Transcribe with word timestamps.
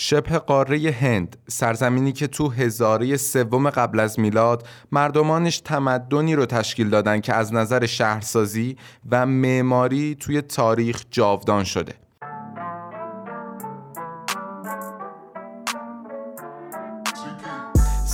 شبه 0.00 0.38
قاره 0.38 0.90
هند 0.90 1.36
سرزمینی 1.48 2.12
که 2.12 2.26
تو 2.26 2.48
هزاره 2.48 3.16
سوم 3.16 3.70
قبل 3.70 4.00
از 4.00 4.20
میلاد 4.20 4.68
مردمانش 4.92 5.60
تمدنی 5.60 6.34
رو 6.34 6.46
تشکیل 6.46 6.90
دادن 6.90 7.20
که 7.20 7.34
از 7.34 7.54
نظر 7.54 7.86
شهرسازی 7.86 8.76
و 9.10 9.26
معماری 9.26 10.14
توی 10.14 10.40
تاریخ 10.40 11.04
جاودان 11.10 11.64
شده. 11.64 11.94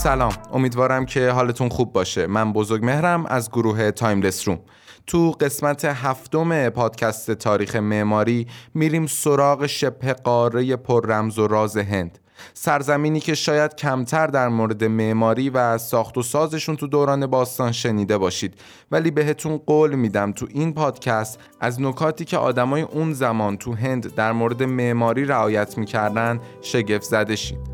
سلام. 0.04 0.32
امیدوارم 0.52 1.06
که 1.06 1.30
حالتون 1.30 1.68
خوب 1.68 1.92
باشه. 1.92 2.26
من 2.26 2.52
بزرگ 2.52 2.84
مهرم 2.84 3.26
از 3.26 3.50
گروه 3.50 3.90
تایملس 3.90 4.48
روم. 4.48 4.58
تو 5.06 5.30
قسمت 5.30 5.84
هفتم 5.84 6.68
پادکست 6.68 7.30
تاریخ 7.30 7.76
معماری 7.76 8.46
میریم 8.74 9.06
سراغ 9.06 9.66
شبه 9.66 10.12
قاره 10.12 10.76
پر 10.76 11.06
رمز 11.06 11.38
و 11.38 11.46
راز 11.46 11.76
هند. 11.76 12.18
سرزمینی 12.54 13.20
که 13.20 13.34
شاید 13.34 13.74
کمتر 13.74 14.26
در 14.26 14.48
مورد 14.48 14.84
معماری 14.84 15.50
و 15.50 15.78
ساخت 15.78 16.18
و 16.18 16.22
سازشون 16.22 16.76
تو 16.76 16.86
دوران 16.86 17.26
باستان 17.26 17.72
شنیده 17.72 18.18
باشید. 18.18 18.54
ولی 18.90 19.10
بهتون 19.10 19.56
قول 19.56 19.94
میدم 19.94 20.32
تو 20.32 20.46
این 20.50 20.74
پادکست 20.74 21.38
از 21.60 21.80
نکاتی 21.80 22.24
که 22.24 22.36
آدمای 22.36 22.82
اون 22.82 23.12
زمان 23.12 23.56
تو 23.56 23.74
هند 23.74 24.14
در 24.14 24.32
مورد 24.32 24.62
معماری 24.62 25.24
رعایت 25.24 25.78
می‌کردن 25.78 26.40
شگفت 26.62 27.04
زده 27.04 27.36
شید. 27.36 27.73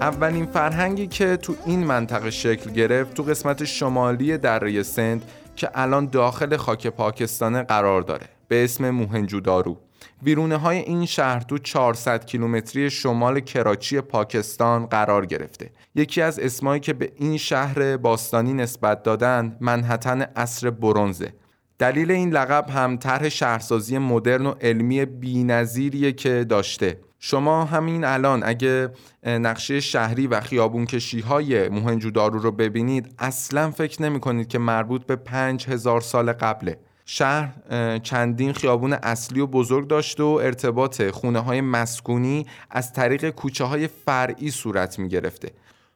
اولین 0.00 0.46
فرهنگی 0.46 1.06
که 1.06 1.36
تو 1.36 1.54
این 1.66 1.84
منطقه 1.84 2.30
شکل 2.30 2.70
گرفت 2.70 3.14
تو 3.14 3.22
قسمت 3.22 3.64
شمالی 3.64 4.38
دره 4.38 4.82
سند 4.82 5.22
که 5.56 5.70
الان 5.74 6.06
داخل 6.06 6.56
خاک 6.56 6.86
پاکستان 6.86 7.62
قرار 7.62 8.02
داره. 8.02 8.26
به 8.48 8.64
اسم 8.64 8.90
موهنجودارو. 8.90 9.76
ویرونه 10.22 10.56
های 10.56 10.78
این 10.78 11.06
شهر 11.06 11.40
تو 11.40 11.58
400 11.58 12.24
کیلومتری 12.24 12.90
شمال 12.90 13.40
کراچی 13.40 14.00
پاکستان 14.00 14.86
قرار 14.86 15.26
گرفته. 15.26 15.70
یکی 15.94 16.22
از 16.22 16.38
اسمایی 16.38 16.80
که 16.80 16.92
به 16.92 17.12
این 17.16 17.36
شهر 17.36 17.96
باستانی 17.96 18.52
نسبت 18.52 19.02
دادن 19.02 19.56
منحتن 19.60 20.26
اصر 20.36 20.70
برونزه 20.70 21.32
دلیل 21.78 22.10
این 22.10 22.30
لقب 22.30 22.70
هم 22.70 22.96
طرح 22.96 23.28
شهرسازی 23.28 23.98
مدرن 23.98 24.46
و 24.46 24.54
علمی 24.60 25.04
بینظیریه 25.04 26.12
که 26.12 26.44
داشته. 26.48 27.07
شما 27.18 27.64
همین 27.64 28.04
الان 28.04 28.42
اگه 28.44 28.90
نقشه 29.24 29.80
شهری 29.80 30.26
و 30.26 30.40
خیابون 30.40 30.86
کشی 30.86 31.20
های 31.20 31.68
موهنجودارو 31.68 32.38
رو 32.38 32.52
ببینید 32.52 33.14
اصلا 33.18 33.70
فکر 33.70 34.02
نمی 34.02 34.20
کنید 34.20 34.48
که 34.48 34.58
مربوط 34.58 35.06
به 35.06 35.16
پنج 35.16 35.68
هزار 35.68 36.00
سال 36.00 36.32
قبله. 36.32 36.78
شهر 37.10 37.52
چندین 37.98 38.52
خیابون 38.52 38.92
اصلی 38.92 39.40
و 39.40 39.46
بزرگ 39.46 39.88
داشته 39.88 40.22
و 40.22 40.40
ارتباط 40.42 41.10
خونه 41.10 41.38
های 41.38 41.60
مسکونی 41.60 42.46
از 42.70 42.92
طریق 42.92 43.30
کوچه 43.30 43.64
های 43.64 43.86
فرعی 43.86 44.50
صورت 44.50 44.98
می 44.98 45.08
گرفته 45.08 45.52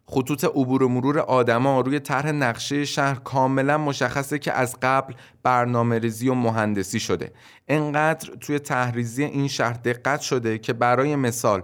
خطوط 0.07 0.45
عبور 0.45 0.83
و 0.83 0.89
مرور 0.89 1.19
آدما 1.19 1.81
روی 1.81 2.01
طرح 2.01 2.33
نقشه 2.33 2.84
شهر 2.84 3.14
کاملا 3.14 3.79
مشخصه 3.79 4.39
که 4.39 4.53
از 4.53 4.77
قبل 4.83 5.14
برنامه 5.42 5.98
ریزی 5.98 6.29
و 6.29 6.34
مهندسی 6.34 7.01
شده. 7.01 7.33
انقدر 7.68 8.34
توی 8.41 8.58
تحریزی 8.58 9.24
این 9.24 9.48
شهر 9.48 9.72
دقت 9.72 10.20
شده 10.20 10.58
که 10.58 10.72
برای 10.72 11.16
مثال 11.16 11.62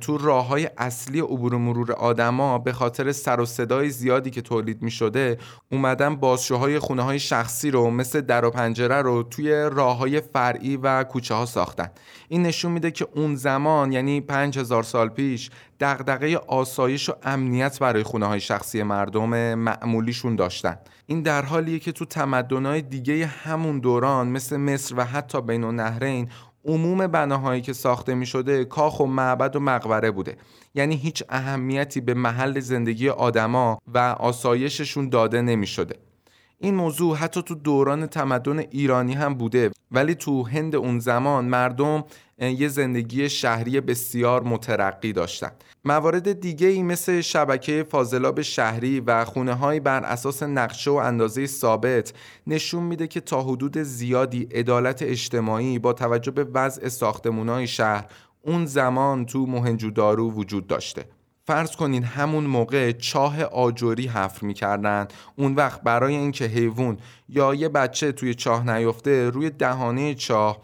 تو 0.00 0.18
راه 0.18 0.46
های 0.46 0.70
اصلی 0.78 1.20
عبور 1.20 1.54
و 1.54 1.58
مرور 1.58 1.92
آدما 1.92 2.58
به 2.58 2.72
خاطر 2.72 3.12
سر 3.12 3.40
و 3.40 3.46
صدای 3.46 3.90
زیادی 3.90 4.30
که 4.30 4.42
تولید 4.42 4.82
می 4.82 4.90
شده 4.90 5.38
اومدن 5.72 6.16
بازشوهای 6.16 6.78
خونه 6.78 7.02
های 7.02 7.18
شخصی 7.18 7.70
رو 7.70 7.90
مثل 7.90 8.20
در 8.20 8.44
و 8.44 8.50
پنجره 8.50 9.02
رو 9.02 9.22
توی 9.22 9.52
راه 9.72 9.96
های 9.96 10.20
فرعی 10.20 10.76
و 10.76 11.04
کوچه 11.04 11.34
ها 11.34 11.46
ساختن. 11.46 11.90
این 12.28 12.42
نشون 12.42 12.72
میده 12.72 12.90
که 12.90 13.06
اون 13.14 13.34
زمان 13.36 13.92
یعنی 13.92 14.20
5000 14.20 14.82
سال 14.82 15.08
پیش 15.08 15.50
دغدغه 15.80 16.36
آسایش 16.36 17.08
و 17.08 17.12
امنیت 17.22 17.78
برای 17.78 18.02
خونه 18.02 18.26
های 18.26 18.40
شخصی 18.40 18.82
مردم 18.82 19.54
معمولیشون 19.54 20.36
داشتن. 20.36 20.78
این 21.06 21.22
در 21.22 21.42
حالیه 21.42 21.78
که 21.78 21.92
تو 21.92 22.04
تمدنهای 22.04 22.82
دیگه 22.82 23.26
همون 23.26 23.78
دوران 23.78 24.28
مثل 24.28 24.56
مصر 24.56 24.94
و 24.98 25.04
حتی 25.04 25.27
بین 25.34 25.64
نهرین 25.64 26.28
عموم 26.64 27.06
بناهایی 27.06 27.62
که 27.62 27.72
ساخته 27.72 28.14
می 28.14 28.26
شده 28.26 28.64
کاخ 28.64 29.00
و 29.00 29.06
معبد 29.06 29.56
و 29.56 29.60
مقبره 29.60 30.10
بوده. 30.10 30.36
یعنی 30.74 30.96
هیچ 30.96 31.22
اهمیتی 31.28 32.00
به 32.00 32.14
محل 32.14 32.60
زندگی 32.60 33.08
آدما 33.08 33.78
و 33.94 33.98
آسایششون 33.98 35.08
داده 35.08 35.42
نمی 35.42 35.66
شده 35.66 35.96
این 36.60 36.74
موضوع 36.74 37.16
حتی 37.16 37.42
تو 37.42 37.54
دوران 37.54 38.06
تمدن 38.06 38.58
ایرانی 38.58 39.14
هم 39.14 39.34
بوده. 39.34 39.70
ولی 39.90 40.14
تو 40.14 40.42
هند 40.42 40.76
اون 40.76 40.98
زمان 40.98 41.44
مردم 41.44 42.04
یه 42.38 42.68
زندگی 42.68 43.28
شهری 43.28 43.80
بسیار 43.80 44.42
مترقی 44.42 45.12
داشتن. 45.12 45.50
موارد 45.84 46.40
دیگه 46.40 46.66
ای 46.66 46.82
مثل 46.82 47.20
شبکه 47.20 47.86
فاضلاب 47.90 48.42
شهری 48.42 49.00
و 49.00 49.24
خونه 49.24 49.54
های 49.54 49.80
بر 49.80 50.04
اساس 50.04 50.42
نقشه 50.42 50.90
و 50.90 50.94
اندازه 50.94 51.46
ثابت 51.46 52.12
نشون 52.46 52.82
میده 52.82 53.06
که 53.06 53.20
تا 53.20 53.42
حدود 53.42 53.78
زیادی 53.78 54.48
عدالت 54.54 55.02
اجتماعی 55.02 55.78
با 55.78 55.92
توجه 55.92 56.30
به 56.30 56.44
وضع 56.44 56.88
ساختمونای 56.88 57.66
شهر 57.66 58.06
اون 58.42 58.66
زمان 58.66 59.26
تو 59.26 59.46
مهنجودارو 59.46 60.30
وجود 60.30 60.66
داشته. 60.66 61.04
فرض 61.48 61.76
کنین 61.76 62.04
همون 62.04 62.44
موقع 62.44 62.92
چاه 62.92 63.42
آجوری 63.42 64.06
حفر 64.06 64.46
می‌کردن 64.46 65.08
اون 65.36 65.54
وقت 65.54 65.82
برای 65.82 66.16
اینکه 66.16 66.44
حیوان 66.44 66.98
یا 67.28 67.54
یه 67.54 67.68
بچه 67.68 68.12
توی 68.12 68.34
چاه 68.34 68.76
نیفته 68.76 69.30
روی 69.30 69.50
دهانه 69.50 70.14
چاه 70.14 70.58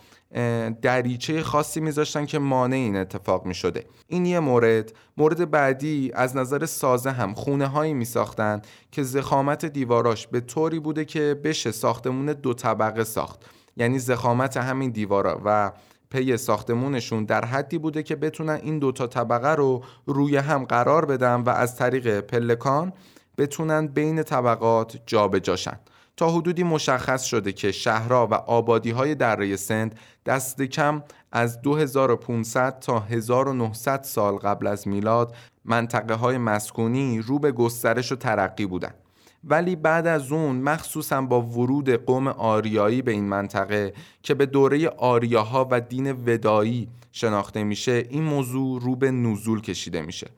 دریچه 0.83 1.43
خاصی 1.43 1.81
میذاشتن 1.81 2.27
که 2.27 2.39
مانع 2.39 2.77
این 2.77 2.97
اتفاق 2.97 3.47
می‌شده. 3.47 3.85
این 4.09 4.27
یه 4.27 4.41
مورد. 4.41 4.93
مورد 5.17 5.51
بعدی 5.51 6.11
از 6.15 6.37
نظر 6.37 6.67
سازه 6.67 7.11
هم 7.11 7.35
خونه 7.35 7.67
هایی 7.67 7.95
می 7.95 8.05
ساختن 8.05 8.63
که 8.93 9.03
زخامت 9.03 9.65
دیواراش 9.65 10.27
به 10.27 10.41
طوری 10.41 10.79
بوده 10.79 11.05
که 11.05 11.41
بشه 11.45 11.71
ساختمون 11.71 12.27
دو 12.27 12.55
طبقه 12.55 13.05
ساخت. 13.05 13.45
یعنی 13.77 13.99
زخامت 13.99 14.57
همین 14.57 14.91
دیوارا 14.91 15.41
و 15.45 15.73
پی 16.15 16.37
ساختمونشون 16.37 17.25
در 17.25 17.45
حدی 17.45 17.79
بوده 17.79 18.03
که 18.03 18.17
بتونن 18.17 18.61
این 18.63 18.79
دوتا 18.79 19.07
طبقه 19.07 19.55
رو 19.55 19.85
روی 20.07 20.37
هم 20.37 20.65
قرار 20.65 21.05
بدن 21.05 21.41
و 21.41 21.49
از 21.49 21.77
طریق 21.77 22.21
پلکان 22.21 22.93
بتونن 23.39 23.87
بین 23.87 24.23
طبقات 24.23 24.97
جابجاشن 25.07 25.79
تا 26.17 26.31
حدودی 26.31 26.63
مشخص 26.63 27.23
شده 27.23 27.53
که 27.53 27.73
شهرها 27.73 28.27
و 28.27 28.35
آبادی 28.35 28.91
های 28.91 29.15
دره 29.15 29.57
سند 29.57 29.99
دست 30.27 30.63
کم 30.63 31.03
از 31.33 31.63
2500 31.63 32.79
تا 32.79 33.01
1900 33.01 34.03
سال 34.03 34.37
قبل 34.37 34.67
از 34.67 34.89
میلاد 34.89 35.35
منطقه 35.65 36.15
های 36.15 36.39
مسکونی 36.39 37.19
رو 37.19 37.39
به 37.39 37.53
گسترش 37.53 38.13
و 38.13 38.17
ترقی 38.17 38.67
بودند. 38.67 39.04
ولی 39.47 39.77
بعد 39.77 40.07
از 40.07 40.33
اون 40.33 40.57
مخصوصا 40.57 41.23
با 41.23 41.43
ورود 41.43 41.91
قوم 41.91 42.29
آریایی 42.29 43.03
به 43.03 43.13
این 43.13 43.25
منطقه 43.25 43.95
که 44.23 44.35
به 44.35 44.47
دوره 44.47 44.89
آریاها 44.89 45.69
و 45.71 45.81
دین 45.81 46.13
ودایی 46.13 46.89
شناخته 47.13 47.65
میشه 47.65 48.07
این 48.11 48.23
موضوع 48.23 48.81
رو 48.81 48.97
به 48.97 49.11
نزول 49.11 49.61
کشیده 49.61 50.03
میشه. 50.03 50.31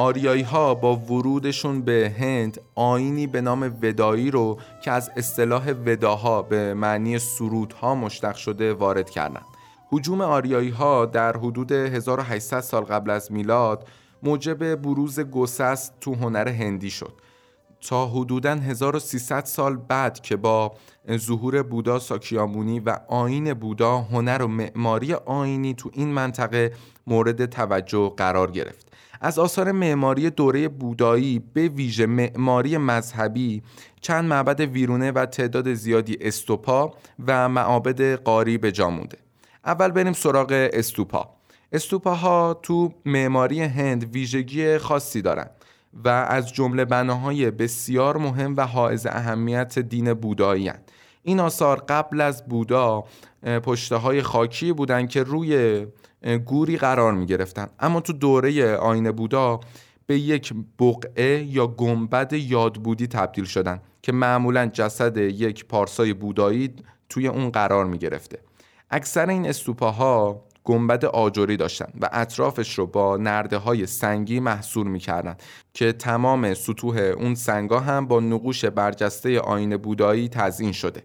آریایی 0.00 0.42
ها 0.42 0.74
با 0.74 0.96
ورودشون 0.96 1.82
به 1.82 2.14
هند 2.18 2.60
آینی 2.74 3.26
به 3.26 3.40
نام 3.40 3.76
ودایی 3.82 4.30
رو 4.30 4.58
که 4.84 4.90
از 4.90 5.10
اصطلاح 5.16 5.70
وداها 5.70 6.42
به 6.42 6.74
معنی 6.74 7.18
سرودها 7.18 7.94
مشتق 7.94 8.34
شده 8.36 8.72
وارد 8.72 9.10
کردند. 9.10 9.44
حجوم 9.90 10.20
آریایی 10.20 10.68
ها 10.68 11.06
در 11.06 11.36
حدود 11.36 11.72
1800 11.72 12.60
سال 12.60 12.82
قبل 12.82 13.10
از 13.10 13.32
میلاد 13.32 13.88
موجب 14.22 14.74
بروز 14.74 15.20
گسست 15.20 16.00
تو 16.00 16.14
هنر 16.14 16.48
هندی 16.48 16.90
شد 16.90 17.12
تا 17.80 18.06
حدوداً 18.06 18.54
1300 18.54 19.44
سال 19.44 19.76
بعد 19.76 20.20
که 20.20 20.36
با 20.36 20.72
ظهور 21.16 21.62
بودا 21.62 21.98
ساکیامونی 21.98 22.80
و 22.80 22.98
آین 23.08 23.54
بودا 23.54 23.98
هنر 23.98 24.42
و 24.42 24.48
معماری 24.48 25.14
آینی 25.14 25.74
تو 25.74 25.90
این 25.92 26.08
منطقه 26.08 26.72
مورد 27.06 27.46
توجه 27.46 28.12
قرار 28.16 28.50
گرفت 28.50 28.87
از 29.20 29.38
آثار 29.38 29.72
معماری 29.72 30.30
دوره 30.30 30.68
بودایی 30.68 31.38
به 31.54 31.68
ویژه 31.68 32.06
معماری 32.06 32.76
مذهبی 32.78 33.62
چند 34.00 34.24
معبد 34.24 34.60
ویرونه 34.60 35.12
و 35.12 35.26
تعداد 35.26 35.74
زیادی 35.74 36.18
استوپا 36.20 36.94
و 37.26 37.48
معابد 37.48 38.14
قاری 38.14 38.58
به 38.58 38.72
جا 38.72 38.90
مونده 38.90 39.18
اول 39.64 39.90
بریم 39.90 40.12
سراغ 40.12 40.68
استوپا 40.72 41.30
استوپاها 41.72 42.60
تو 42.62 42.92
معماری 43.04 43.60
هند 43.60 44.04
ویژگی 44.14 44.78
خاصی 44.78 45.22
دارند 45.22 45.50
و 46.04 46.08
از 46.08 46.52
جمله 46.52 46.84
بناهای 46.84 47.50
بسیار 47.50 48.16
مهم 48.16 48.56
و 48.56 48.66
حائز 48.66 49.06
اهمیت 49.06 49.78
دین 49.78 50.14
بودایی 50.14 50.68
هن. 50.68 50.78
این 51.28 51.40
آثار 51.40 51.84
قبل 51.88 52.20
از 52.20 52.46
بودا 52.46 53.04
پشته 53.42 53.96
های 53.96 54.22
خاکی 54.22 54.72
بودند 54.72 55.08
که 55.08 55.22
روی 55.22 55.86
گوری 56.44 56.76
قرار 56.76 57.12
می 57.12 57.26
گرفتن. 57.26 57.68
اما 57.80 58.00
تو 58.00 58.12
دوره 58.12 58.76
آین 58.76 59.12
بودا 59.12 59.60
به 60.06 60.18
یک 60.18 60.54
بقعه 60.80 61.42
یا 61.42 61.66
گنبد 61.66 62.32
یادبودی 62.32 63.06
تبدیل 63.06 63.44
شدن 63.44 63.80
که 64.02 64.12
معمولا 64.12 64.66
جسد 64.66 65.16
یک 65.16 65.64
پارسای 65.64 66.12
بودایی 66.12 66.74
توی 67.08 67.28
اون 67.28 67.50
قرار 67.50 67.84
می 67.84 67.98
گرفته 67.98 68.38
اکثر 68.90 69.28
این 69.28 69.46
استوپاها 69.46 70.44
گنبد 70.64 71.04
آجوری 71.04 71.56
داشتن 71.56 71.92
و 72.00 72.08
اطرافش 72.12 72.78
رو 72.78 72.86
با 72.86 73.16
نرده 73.16 73.56
های 73.56 73.86
سنگی 73.86 74.40
محصول 74.40 74.86
می‌کردن 74.86 75.36
که 75.74 75.92
تمام 75.92 76.54
سطوح 76.54 76.98
اون 76.98 77.34
سنگا 77.34 77.80
هم 77.80 78.06
با 78.06 78.20
نقوش 78.20 78.64
برجسته 78.64 79.40
آین 79.40 79.76
بودایی 79.76 80.28
تزیین 80.28 80.72
شده. 80.72 81.02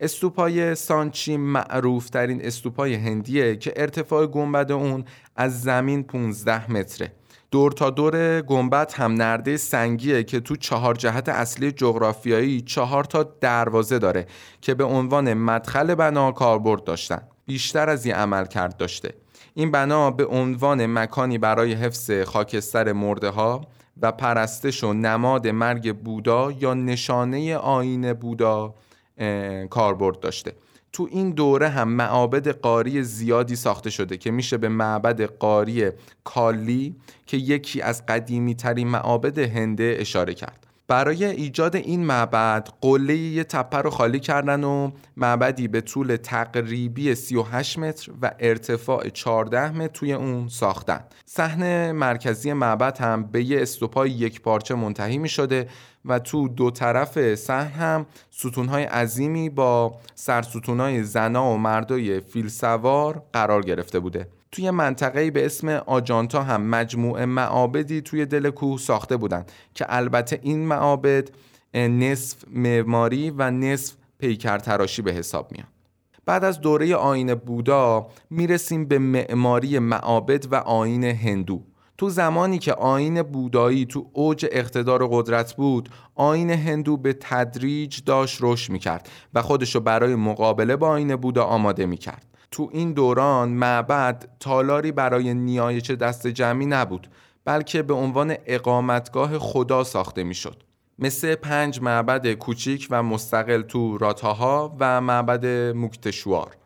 استوپای 0.00 0.74
سانچی 0.74 1.36
معروف 1.36 2.10
ترین 2.10 2.44
استوپای 2.44 2.94
هندیه 2.94 3.56
که 3.56 3.72
ارتفاع 3.76 4.26
گنبد 4.26 4.72
اون 4.72 5.04
از 5.36 5.62
زمین 5.62 6.02
15 6.02 6.72
متره. 6.72 7.12
دور 7.50 7.72
تا 7.72 7.90
دور 7.90 8.40
گنبد 8.40 8.92
هم 8.96 9.12
نرده 9.12 9.56
سنگیه 9.56 10.24
که 10.24 10.40
تو 10.40 10.56
چهار 10.56 10.94
جهت 10.94 11.28
اصلی 11.28 11.72
جغرافیایی 11.72 12.60
چهار 12.60 13.04
تا 13.04 13.22
دروازه 13.40 13.98
داره 13.98 14.26
که 14.60 14.74
به 14.74 14.84
عنوان 14.84 15.34
مدخل 15.34 15.94
بنا 15.94 16.32
کاربرد 16.32 16.84
داشتن. 16.84 17.22
بیشتر 17.46 17.90
از 17.90 18.06
این 18.06 18.14
عمل 18.14 18.46
کرد 18.46 18.76
داشته. 18.76 19.14
این 19.54 19.70
بنا 19.70 20.10
به 20.10 20.26
عنوان 20.26 20.86
مکانی 20.86 21.38
برای 21.38 21.72
حفظ 21.72 22.10
خاکستر 22.10 22.92
مرده 22.92 23.28
ها 23.28 23.66
و 24.02 24.12
پرستش 24.12 24.84
و 24.84 24.92
نماد 24.92 25.48
مرگ 25.48 25.96
بودا 25.96 26.52
یا 26.52 26.74
نشانه 26.74 27.56
آین 27.56 28.12
بودا 28.12 28.74
کاربرد 29.70 30.20
داشته. 30.20 30.52
تو 30.92 31.08
این 31.10 31.30
دوره 31.30 31.68
هم 31.68 31.88
معابد 31.88 32.48
قاری 32.48 33.02
زیادی 33.02 33.56
ساخته 33.56 33.90
شده 33.90 34.16
که 34.16 34.30
میشه 34.30 34.58
به 34.58 34.68
معبد 34.68 35.22
قاری 35.22 35.90
کالی 36.24 36.96
که 37.26 37.36
یکی 37.36 37.80
از 37.80 38.06
قدیمی 38.06 38.54
ترین 38.54 38.88
معابد 38.88 39.38
هنده 39.38 39.96
اشاره 39.98 40.34
کرد. 40.34 40.66
برای 40.92 41.24
ایجاد 41.24 41.76
این 41.76 42.04
معبد 42.04 42.68
قله 42.80 43.16
یه 43.16 43.44
تپه 43.44 43.78
رو 43.78 43.90
خالی 43.90 44.20
کردن 44.20 44.64
و 44.64 44.90
معبدی 45.16 45.68
به 45.68 45.80
طول 45.80 46.16
تقریبی 46.16 47.14
38 47.14 47.78
متر 47.78 48.12
و 48.22 48.32
ارتفاع 48.38 49.08
14 49.08 49.70
متر 49.70 49.92
توی 49.92 50.12
اون 50.12 50.48
ساختن. 50.48 51.00
صحن 51.24 51.92
مرکزی 51.92 52.52
معبد 52.52 52.98
هم 52.98 53.22
به 53.22 53.44
یه 53.44 53.62
استوپای 53.62 54.10
یک 54.10 54.40
پارچه 54.40 54.74
منتهی 54.74 55.18
می 55.18 55.28
شده 55.28 55.68
و 56.04 56.18
تو 56.18 56.48
دو 56.48 56.70
طرف 56.70 57.34
صحن 57.34 57.70
هم 57.70 58.06
ستونهای 58.30 58.84
عظیمی 58.84 59.50
با 59.50 59.94
سرستونهای 60.14 61.02
زنا 61.02 61.52
و 61.52 61.56
مردای 61.56 62.20
فیلسوار 62.20 63.22
قرار 63.32 63.62
گرفته 63.62 64.00
بوده. 64.00 64.28
توی 64.52 64.70
منطقه‌ای 64.70 65.30
به 65.30 65.46
اسم 65.46 65.68
آجانتا 65.68 66.42
هم 66.42 66.62
مجموعه 66.62 67.26
معابدی 67.26 68.00
توی 68.00 68.26
دل 68.26 68.50
کوه 68.50 68.78
ساخته 68.78 69.16
بودند 69.16 69.52
که 69.74 69.86
البته 69.88 70.40
این 70.42 70.66
معابد 70.66 71.30
نصف 71.74 72.44
معماری 72.50 73.30
و 73.30 73.50
نصف 73.50 73.94
پیکر 74.18 74.58
تراشی 74.58 75.02
به 75.02 75.12
حساب 75.12 75.52
میاد. 75.52 75.66
بعد 76.24 76.44
از 76.44 76.60
دوره 76.60 76.94
آین 76.94 77.34
بودا 77.34 78.06
می‌رسیم 78.30 78.84
به 78.84 78.98
معماری 78.98 79.78
معابد 79.78 80.52
و 80.52 80.54
آین 80.54 81.04
هندو. 81.04 81.62
تو 81.98 82.08
زمانی 82.08 82.58
که 82.58 82.72
آین 82.74 83.22
بودایی 83.22 83.86
تو 83.86 84.06
اوج 84.12 84.46
اقتدار 84.50 85.02
و 85.02 85.08
قدرت 85.08 85.54
بود 85.54 85.88
آین 86.14 86.50
هندو 86.50 86.96
به 86.96 87.12
تدریج 87.20 88.00
داشت 88.06 88.38
رشد 88.40 88.72
می‌کرد 88.72 89.08
و 89.34 89.42
خودشو 89.42 89.80
برای 89.80 90.14
مقابله 90.14 90.76
با 90.76 90.88
آین 90.88 91.16
بودا 91.16 91.44
آماده 91.44 91.86
می‌کرد. 91.86 92.26
تو 92.52 92.70
این 92.72 92.92
دوران 92.92 93.48
معبد 93.48 94.28
تالاری 94.40 94.92
برای 94.92 95.34
نیایش 95.34 95.90
دست 95.90 96.26
جمعی 96.26 96.66
نبود 96.66 97.08
بلکه 97.44 97.82
به 97.82 97.94
عنوان 97.94 98.34
اقامتگاه 98.46 99.38
خدا 99.38 99.84
ساخته 99.84 100.24
می‌شد. 100.24 100.62
مثل 100.98 101.34
پنج 101.34 101.80
معبد 101.82 102.32
کوچیک 102.32 102.88
و 102.90 103.02
مستقل 103.02 103.62
تو 103.62 103.98
راتاها 103.98 104.76
و 104.80 105.00
معبد 105.00 105.46
مکتشوار 105.76 106.56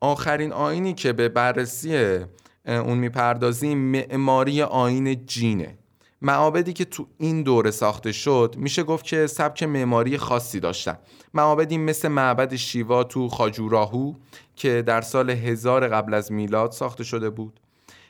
آخرین 0.00 0.52
آینی 0.52 0.94
که 0.94 1.12
به 1.12 1.28
بررسی 1.28 2.18
اون 2.66 2.98
می‌پردازیم 2.98 3.78
معماری 3.78 4.62
آین 4.62 5.26
جینه 5.26 5.78
معابدی 6.24 6.72
که 6.72 6.84
تو 6.84 7.06
این 7.18 7.42
دوره 7.42 7.70
ساخته 7.70 8.12
شد 8.12 8.54
میشه 8.58 8.82
گفت 8.82 9.04
که 9.04 9.26
سبک 9.26 9.62
معماری 9.62 10.18
خاصی 10.18 10.60
داشتن. 10.60 10.98
معابدی 11.34 11.78
مثل 11.78 12.08
معبد 12.08 12.54
شیوا 12.54 13.04
تو 13.04 13.28
خاجوراهو 13.28 14.14
که 14.56 14.82
در 14.82 15.00
سال 15.00 15.30
هزار 15.30 15.88
قبل 15.88 16.14
از 16.14 16.32
میلاد 16.32 16.72
ساخته 16.72 17.04
شده 17.04 17.30
بود. 17.30 17.60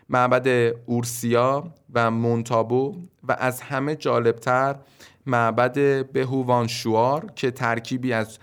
معبد 0.09 0.75
اورسیا 0.87 1.73
و 1.95 2.11
مونتابو 2.11 2.97
و 3.29 3.37
از 3.39 3.61
همه 3.61 3.97
جالبتر 3.97 4.77
معبد 5.27 6.07
بهووانشوار 6.13 7.27
که 7.37 7.51
ترکیبی 7.51 8.13
از 8.13 8.39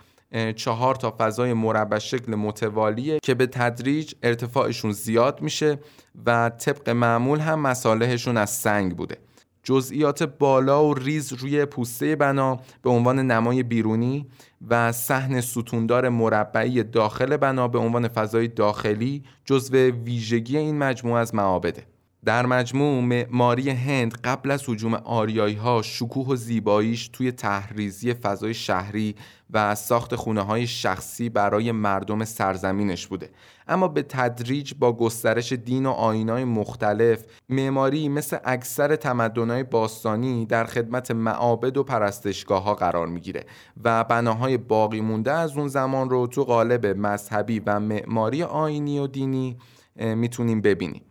چهار 0.55 0.95
تا 0.95 1.15
فضای 1.19 1.53
مربع 1.53 1.99
شکل 1.99 2.35
متوالیه 2.35 3.19
که 3.23 3.33
به 3.33 3.47
تدریج 3.47 4.13
ارتفاعشون 4.23 4.91
زیاد 4.91 5.41
میشه 5.41 5.79
و 6.25 6.49
طبق 6.49 6.89
معمول 6.89 7.39
هم 7.39 7.59
مسالهشون 7.59 8.37
از 8.37 8.49
سنگ 8.49 8.95
بوده. 8.95 9.17
جزئیات 9.63 10.23
بالا 10.23 10.85
و 10.85 10.93
ریز 10.93 11.33
روی 11.33 11.65
پوسته 11.65 12.15
بنا 12.15 12.59
به 12.81 12.89
عنوان 12.89 13.19
نمای 13.19 13.63
بیرونی 13.63 14.27
و 14.69 14.91
صحن 14.91 15.41
ستوندار 15.41 16.09
مربعی 16.09 16.83
داخل 16.83 17.37
بنا 17.37 17.67
به 17.67 17.79
عنوان 17.79 18.07
فضای 18.07 18.47
داخلی 18.47 19.23
جزو 19.45 19.77
ویژگی 19.77 20.57
این 20.57 20.77
مجموعه 20.77 21.21
از 21.21 21.35
معابده. 21.35 21.90
در 22.25 22.45
مجموع 22.45 23.03
معماری 23.03 23.69
هند 23.69 24.13
قبل 24.23 24.51
از 24.51 24.69
حجوم 24.69 24.93
آریایی 24.93 25.55
ها 25.55 25.81
شکوه 25.81 26.27
و 26.27 26.35
زیباییش 26.35 27.07
توی 27.07 27.31
تحریزی 27.31 28.13
فضای 28.13 28.53
شهری 28.53 29.15
و 29.53 29.75
ساخت 29.75 30.15
خونه 30.15 30.41
های 30.41 30.67
شخصی 30.67 31.29
برای 31.29 31.71
مردم 31.71 32.25
سرزمینش 32.25 33.07
بوده. 33.07 33.29
اما 33.67 33.87
به 33.87 34.03
تدریج 34.03 34.73
با 34.79 34.93
گسترش 34.93 35.53
دین 35.53 35.85
و 35.85 35.89
آینای 35.89 36.45
مختلف 36.45 37.23
معماری 37.49 38.09
مثل 38.09 38.37
اکثر 38.43 38.95
تمدنهای 38.95 39.63
باستانی 39.63 40.45
در 40.45 40.65
خدمت 40.65 41.11
معابد 41.11 41.77
و 41.77 41.83
پرستشگاه 41.83 42.63
ها 42.63 42.75
قرار 42.75 43.07
می‌گیره 43.07 43.45
و 43.83 44.03
بناهای 44.03 44.57
باقی 44.57 45.01
مونده 45.01 45.31
از 45.31 45.57
اون 45.57 45.67
زمان 45.67 46.09
رو 46.09 46.27
تو 46.27 46.43
قالب 46.43 46.85
مذهبی 46.85 47.59
و 47.59 47.79
معماری 47.79 48.43
آینی 48.43 48.99
و 48.99 49.07
دینی 49.07 49.57
می‌تونیم 49.95 50.61
ببینیم. 50.61 51.01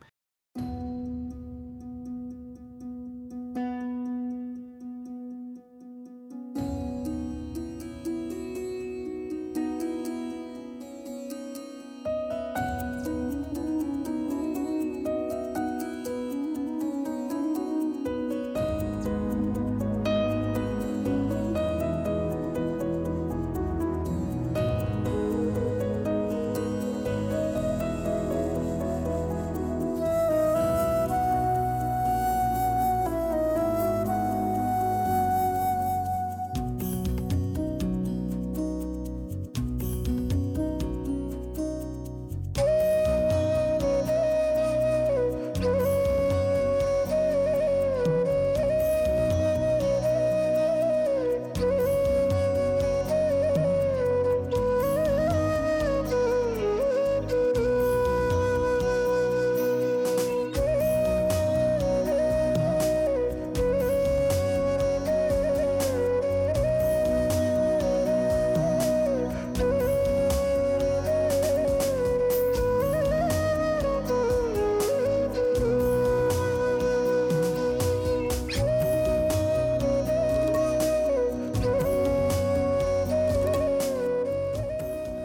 Thank 0.56 1.34
you. 1.34 1.39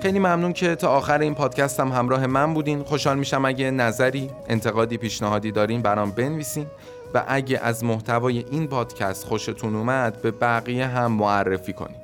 خیلی 0.06 0.20
ممنون 0.20 0.54
که 0.54 0.76
تا 0.76 0.90
آخر 0.90 1.20
این 1.20 1.36
پادکست 1.36 1.80
هم 1.80 1.92
همراه 1.92 2.28
من 2.28 2.54
بودین. 2.54 2.84
خوشحال 2.84 3.18
میشم 3.18 3.46
اگه 3.46 3.72
نظری 3.72 4.30
انتقادی 4.48 4.98
پیشنهادی 4.98 5.52
دارین 5.52 5.82
برام 5.82 6.12
بنویسین. 6.12 6.66
و 7.14 7.24
اگه 7.28 7.60
از 7.60 7.84
محتوای 7.84 8.46
این 8.52 8.68
پادکست 8.68 9.26
خوشتون 9.26 9.76
اومد 9.76 10.22
به 10.22 10.32
بقیه 10.32 10.88
هم 10.88 11.12
معرفی 11.12 11.74
کنید 11.74 11.98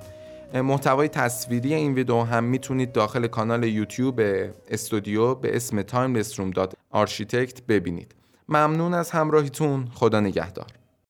محتوای 0.53 1.08
تصویری 1.08 1.74
این 1.74 1.93
ویدیو 1.93 2.22
هم 2.22 2.43
می‌تونید 2.43 2.91
داخل 2.91 3.27
کانال 3.27 3.63
یوتیوب 3.63 4.22
استودیو 4.70 5.36
به 5.36 5.55
اسم 5.55 5.81
timelessroom.architect 5.81 7.62
ببینید. 7.67 8.15
ممنون 8.50 8.93
از 8.93 9.12
همراهیتون. 9.12 9.88
خدا 9.93 10.20
نگهدار. 10.20 10.67